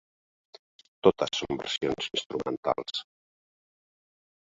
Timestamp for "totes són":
1.09-1.61